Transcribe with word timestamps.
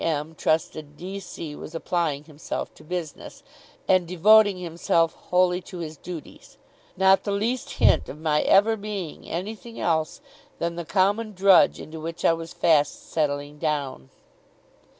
M. 0.03 0.33
trusted 0.35 0.97
D. 0.97 1.19
C. 1.19 1.55
was 1.55 1.75
applying 1.75 2.23
himself 2.23 2.73
to 2.73 2.83
business, 2.83 3.43
and 3.87 4.07
devoting 4.07 4.57
himself 4.57 5.13
wholly 5.13 5.61
to 5.69 5.77
his 5.77 5.95
duties 5.95 6.57
not 6.97 7.23
the 7.23 7.31
least 7.31 7.73
hint 7.73 8.09
of 8.09 8.19
my 8.19 8.41
ever 8.41 8.75
being 8.75 9.29
anything 9.29 9.79
else 9.79 10.19
than 10.57 10.75
the 10.75 10.85
common 10.85 11.33
drudge 11.33 11.79
into 11.79 11.99
which 12.01 12.25
I 12.25 12.33
was 12.33 12.51
fast 12.51 13.11
settling 13.11 13.59
down. 13.59 14.09